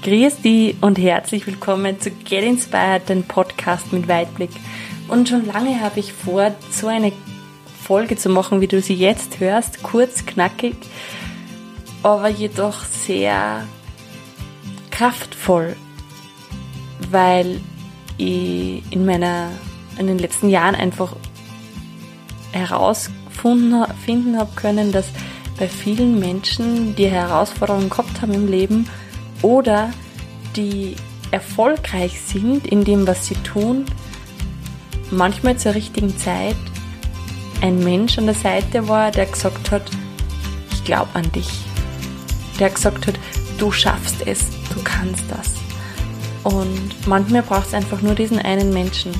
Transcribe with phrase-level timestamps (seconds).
[0.00, 4.50] Grüß dich und herzlich willkommen zu Get Inspired, den Podcast mit Weitblick.
[5.08, 7.12] Und schon lange habe ich vor, so eine
[7.82, 10.76] Folge zu machen, wie du sie jetzt hörst, kurz, knackig,
[12.04, 13.66] aber jedoch sehr
[14.92, 15.74] kraftvoll,
[17.10, 17.60] weil
[18.18, 19.50] ich in meiner
[19.98, 21.16] in den letzten Jahren einfach
[22.52, 25.06] herausgefunden finden habe können, dass
[25.58, 28.86] bei vielen Menschen, die Herausforderungen gehabt haben im Leben
[29.42, 29.90] oder
[30.56, 30.96] die
[31.30, 33.84] erfolgreich sind in dem, was sie tun,
[35.10, 36.56] manchmal zur richtigen Zeit
[37.60, 39.82] ein Mensch an der Seite war, der gesagt hat,
[40.70, 41.50] ich glaube an dich.
[42.58, 43.14] Der gesagt hat,
[43.58, 45.54] du schaffst es, du kannst das.
[46.44, 49.12] Und manchmal braucht es einfach nur diesen einen Menschen,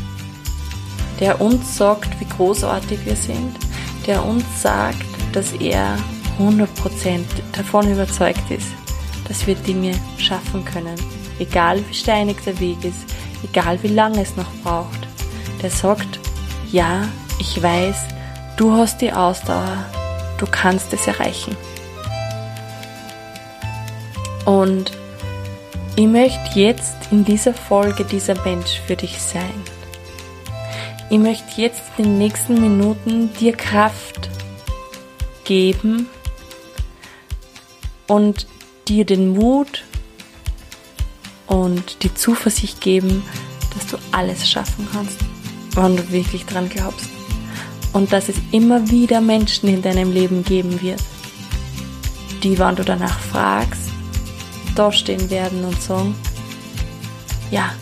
[1.20, 3.56] der uns sagt, wie großartig wir sind,
[4.06, 5.96] der uns sagt, dass er
[6.38, 6.66] 100%
[7.52, 8.68] davon überzeugt ist,
[9.28, 10.96] dass wir Dinge schaffen können.
[11.38, 13.04] Egal wie steinig der Weg ist,
[13.44, 15.06] egal wie lange es noch braucht.
[15.62, 16.18] Der sagt,
[16.72, 17.96] ja, ich weiß,
[18.56, 19.84] du hast die Ausdauer,
[20.38, 21.56] du kannst es erreichen.
[24.44, 24.92] Und
[25.96, 29.62] ich möchte jetzt in dieser Folge dieser Mensch für dich sein.
[31.10, 34.28] Ich möchte jetzt in den nächsten Minuten dir Kraft
[35.44, 36.06] geben
[38.06, 38.46] und
[38.88, 39.84] dir den Mut
[41.46, 43.22] und die Zuversicht geben,
[43.74, 45.18] dass du alles schaffen kannst,
[45.74, 47.08] wenn du wirklich dran glaubst.
[47.92, 51.02] Und dass es immer wieder Menschen in deinem Leben geben wird,
[52.42, 53.90] die, wenn du danach fragst,
[54.74, 56.14] da stehen werden und sagen,
[57.50, 57.72] ja,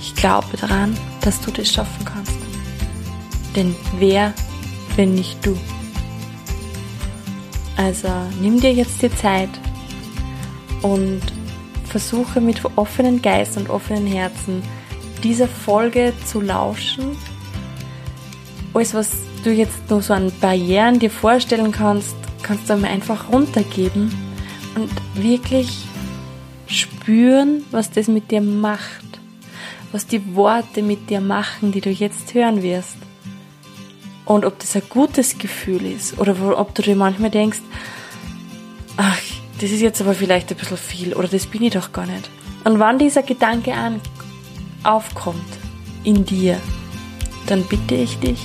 [0.00, 2.32] ich glaube daran, dass du das schaffen kannst.
[3.54, 4.34] Denn wer,
[4.96, 5.56] wenn nicht du?
[7.76, 8.08] Also
[8.40, 9.50] nimm dir jetzt die Zeit
[10.82, 11.20] und
[11.84, 14.62] versuche mit offenen Geist und offenen Herzen
[15.22, 17.16] dieser Folge zu lauschen.
[18.72, 19.10] Alles, was
[19.44, 24.12] du jetzt nur so an Barrieren dir vorstellen kannst, kannst du einfach runtergeben
[24.74, 25.84] und wirklich
[26.66, 29.04] spüren, was das mit dir macht,
[29.92, 32.96] was die Worte mit dir machen, die du jetzt hören wirst.
[34.24, 37.60] Und ob das ein gutes Gefühl ist oder ob du dir manchmal denkst,
[38.96, 39.20] ach,
[39.60, 42.30] das ist jetzt aber vielleicht ein bisschen viel oder das bin ich doch gar nicht.
[42.64, 44.00] Und wann dieser Gedanke an
[44.82, 45.44] aufkommt
[46.02, 46.58] in dir,
[47.46, 48.40] dann bitte ich dich,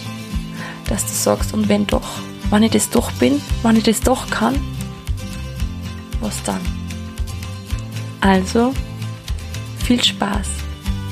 [0.87, 2.07] dass du sagst, und wenn doch,
[2.49, 4.55] wann ich das doch bin, wann ich das doch kann,
[6.19, 6.61] was dann?
[8.21, 8.73] Also,
[9.85, 10.47] viel Spaß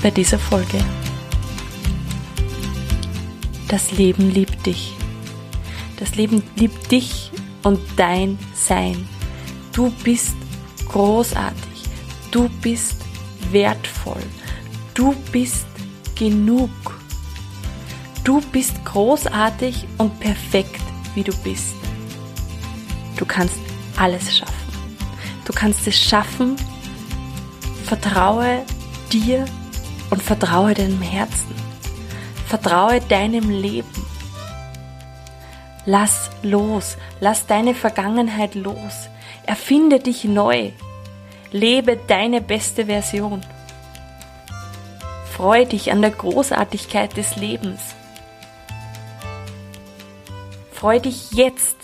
[0.03, 0.79] bei dieser Folge.
[3.67, 4.93] Das Leben liebt dich.
[5.97, 7.31] Das Leben liebt dich
[7.63, 9.07] und dein Sein.
[9.73, 10.35] Du bist
[10.87, 11.83] großartig.
[12.31, 12.95] Du bist
[13.51, 14.23] wertvoll.
[14.93, 15.67] Du bist
[16.15, 16.69] genug.
[18.23, 20.81] Du bist großartig und perfekt,
[21.15, 21.75] wie du bist.
[23.17, 23.55] Du kannst
[23.97, 24.53] alles schaffen.
[25.45, 26.55] Du kannst es schaffen.
[27.85, 28.63] Vertraue
[29.11, 29.45] dir
[30.09, 31.66] und vertraue deinem Herzen.
[32.47, 34.05] Vertraue deinem Leben.
[35.85, 39.09] Lass los, lass deine Vergangenheit los.
[39.45, 40.71] Erfinde dich neu.
[41.51, 43.41] Lebe deine beste Version.
[45.29, 47.81] Freue dich an der Großartigkeit des Lebens.
[50.71, 51.77] Freue dich jetzt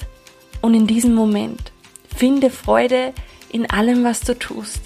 [0.61, 1.73] und in diesem Moment.
[2.15, 3.13] Finde Freude
[3.49, 4.79] in allem, was du tust.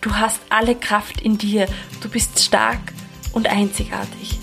[0.00, 1.66] Du hast alle Kraft in dir.
[2.00, 2.80] Du bist stark
[3.32, 4.38] und einzigartig.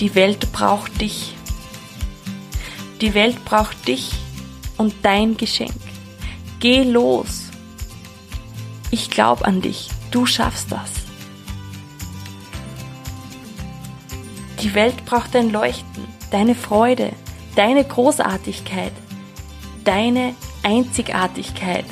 [0.00, 1.34] Die Welt braucht dich.
[3.00, 4.12] Die Welt braucht dich
[4.76, 5.72] und dein Geschenk.
[6.60, 7.44] Geh los.
[8.90, 9.88] Ich glaube an dich.
[10.10, 10.90] Du schaffst das.
[14.60, 17.12] Die Welt braucht dein Leuchten, deine Freude,
[17.56, 18.92] deine Großartigkeit,
[19.82, 21.84] deine Einzigartigkeit.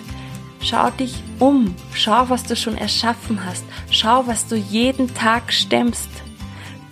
[0.62, 6.08] Schau dich um, schau, was du schon erschaffen hast, schau, was du jeden Tag stemmst.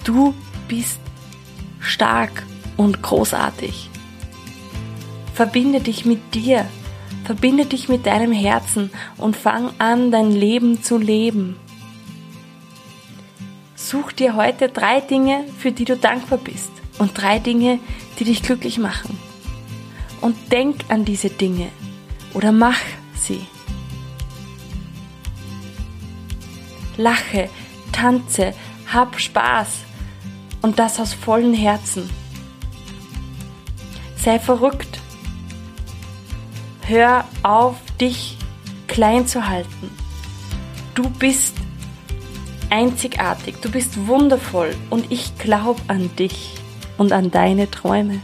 [0.04, 0.34] Du
[0.68, 1.00] bist
[1.78, 2.44] stark
[2.78, 3.90] und großartig.
[5.34, 6.66] Verbinde dich mit dir,
[7.24, 11.56] verbinde dich mit deinem Herzen und fang an, dein Leben zu leben.
[13.76, 17.78] Such dir heute drei Dinge, für die du dankbar bist und drei Dinge,
[18.18, 19.18] die dich glücklich machen.
[20.20, 21.68] Und denk an diese Dinge
[22.34, 22.80] oder mach
[23.14, 23.46] sie.
[26.98, 27.48] Lache,
[27.92, 28.52] tanze,
[28.92, 29.68] hab Spaß
[30.60, 32.10] und das aus vollem Herzen.
[34.16, 35.00] Sei verrückt.
[36.82, 38.36] Hör auf, dich
[38.88, 39.90] klein zu halten.
[40.94, 41.54] Du bist
[42.70, 46.54] einzigartig, du bist wundervoll und ich glaube an dich
[46.96, 48.20] und an deine Träume.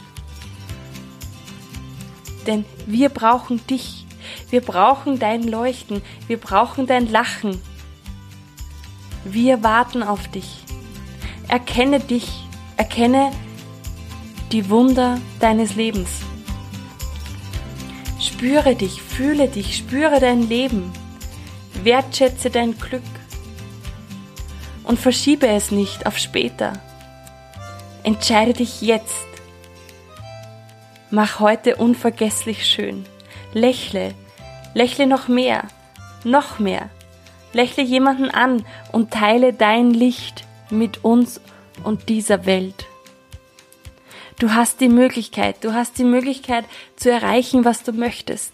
[2.47, 4.05] Denn wir brauchen dich,
[4.51, 7.61] wir brauchen dein Leuchten, wir brauchen dein Lachen.
[9.25, 10.65] Wir warten auf dich.
[11.49, 13.33] Erkenne dich, erkenne
[14.53, 16.11] die Wunder deines Lebens.
[18.21, 20.93] Spüre dich, fühle dich, spüre dein Leben.
[21.83, 23.03] Wertschätze dein Glück
[24.85, 26.75] und verschiebe es nicht auf später.
[28.03, 29.27] Entscheide dich jetzt.
[31.11, 33.07] Mach heute unvergesslich schön.
[33.53, 34.15] Lächle,
[34.75, 35.65] lächle noch mehr,
[36.25, 36.91] noch mehr.
[37.55, 41.41] Lächle jemanden an und teile dein Licht mit uns
[41.83, 42.87] und dieser Welt.
[44.39, 46.65] Du hast die Möglichkeit, du hast die Möglichkeit
[46.97, 48.53] zu erreichen, was du möchtest.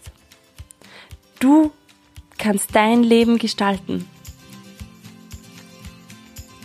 [1.39, 1.71] Du
[2.37, 4.07] kannst dein Leben gestalten.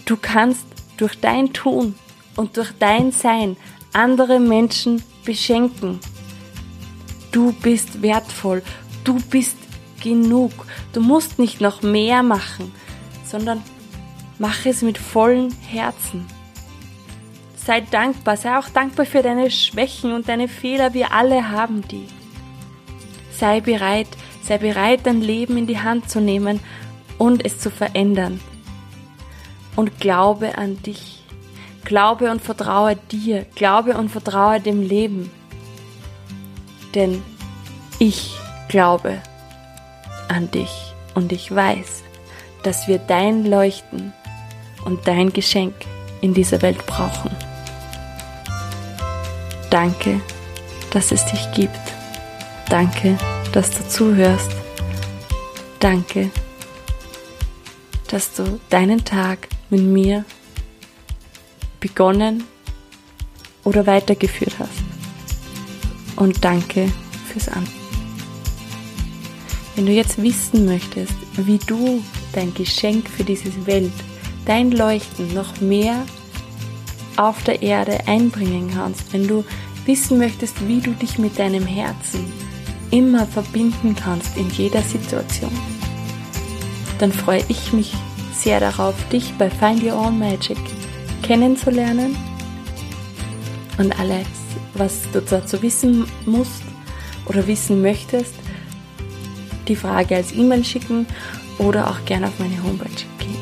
[0.05, 0.67] Du kannst
[0.99, 1.95] durch dein Tun
[2.37, 3.57] und durch dein Sein
[3.93, 5.99] andere Menschen beschenken.
[7.33, 8.63] Du bist wertvoll,
[9.05, 9.57] du bist
[10.07, 10.53] genug.
[10.93, 12.73] Du musst nicht noch mehr machen,
[13.25, 13.63] sondern
[14.39, 16.27] mach es mit vollem Herzen.
[17.57, 22.07] Sei dankbar, sei auch dankbar für deine Schwächen und deine Fehler, wir alle haben die.
[23.33, 24.09] Sei bereit,
[24.43, 26.61] sei bereit, dein Leben in die Hand zu nehmen
[27.19, 28.41] und es zu verändern
[29.75, 31.25] und glaube an dich.
[31.85, 35.31] Glaube und vertraue dir, glaube und vertraue dem Leben.
[36.95, 37.23] Denn
[37.99, 38.35] ich
[38.69, 39.21] glaube
[40.29, 42.03] an dich und ich weiß,
[42.63, 44.13] dass wir dein Leuchten
[44.85, 45.75] und dein Geschenk
[46.21, 47.31] in dieser Welt brauchen.
[49.71, 50.21] Danke,
[50.91, 51.79] dass es dich gibt.
[52.69, 53.19] Danke,
[53.53, 54.51] dass du zuhörst.
[55.81, 56.31] Danke,
[58.09, 60.25] dass du deinen Tag mit mir
[61.81, 62.45] begonnen
[63.65, 64.83] oder weitergeführt hast.
[66.17, 66.91] Und danke
[67.29, 67.67] fürs An.
[69.77, 72.03] Wenn du jetzt wissen möchtest, wie du
[72.33, 73.93] dein Geschenk für diese Welt,
[74.47, 76.07] dein Leuchten noch mehr
[77.19, 79.45] auf der Erde einbringen kannst, wenn du
[79.85, 82.25] wissen möchtest, wie du dich mit deinem Herzen
[82.91, 85.53] immer verbinden kannst in jeder Situation,
[86.99, 87.93] dann freue ich mich
[88.33, 90.59] sehr darauf, dich bei Find Your Own Magic
[91.23, 92.17] kennenzulernen.
[93.77, 94.27] Und alles,
[94.73, 96.63] was du dazu wissen musst
[97.27, 98.33] oder wissen möchtest,
[99.69, 101.07] die Frage als E-Mail schicken
[101.59, 103.37] oder auch gerne auf meine Homepage gehen.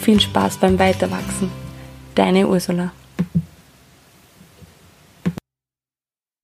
[0.00, 1.50] Viel Spaß beim Weiterwachsen.
[2.14, 2.92] Deine Ursula.